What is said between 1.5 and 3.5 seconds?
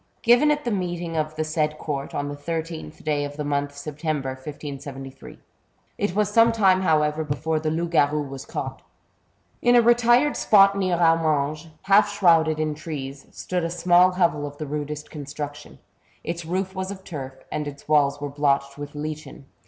HORRORS. 75 the said Court, on the thirteenth day of the